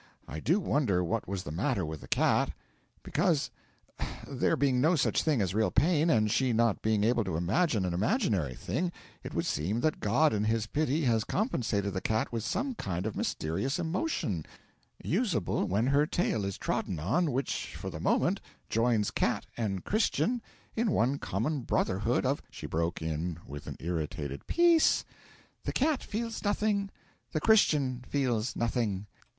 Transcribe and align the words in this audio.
I 0.27 0.39
do 0.39 0.59
wonder 0.59 1.03
what 1.03 1.27
was 1.27 1.43
the 1.43 1.51
matter 1.51 1.85
with 1.85 2.01
the 2.01 2.07
cat. 2.07 2.53
Because, 3.03 3.51
there 4.27 4.55
being 4.55 4.81
no 4.81 4.95
such 4.95 5.21
thing 5.21 5.43
as 5.43 5.53
real 5.53 5.69
pain, 5.69 6.09
and 6.09 6.31
she 6.31 6.53
not 6.53 6.81
being 6.81 7.03
able 7.03 7.23
to 7.23 7.37
imagine 7.37 7.85
an 7.85 7.93
imaginary 7.93 8.55
thing, 8.55 8.91
it 9.21 9.35
would 9.35 9.45
seem 9.45 9.81
that 9.81 9.99
God 9.99 10.33
in 10.33 10.45
his 10.45 10.65
Pity 10.65 11.03
has 11.03 11.23
compensated 11.23 11.93
the 11.93 12.01
cat 12.01 12.31
with 12.31 12.43
some 12.43 12.73
kind 12.73 13.05
of 13.05 13.13
a 13.13 13.17
mysterious 13.19 13.77
emotion 13.77 14.43
useable 15.03 15.65
when 15.67 15.85
her 15.85 16.07
tail 16.07 16.45
is 16.45 16.57
trodden 16.57 16.97
on 16.97 17.31
which 17.31 17.75
for 17.75 17.91
the 17.91 17.99
moment 17.99 18.41
joins 18.71 19.11
cat 19.11 19.45
and 19.55 19.85
Christian 19.85 20.41
in 20.75 20.89
one 20.89 21.19
common 21.19 21.61
brotherhood 21.61 22.25
of' 22.25 22.41
She 22.49 22.65
broke 22.65 23.03
in 23.03 23.37
with 23.45 23.67
an 23.67 23.77
irritated 23.79 24.47
'Peace! 24.47 25.05
The 25.65 25.73
cat 25.73 26.01
feels 26.01 26.43
nothing, 26.43 26.89
the 27.33 27.39
Christian 27.39 28.03
feels 28.09 28.55
nothing. 28.55 29.05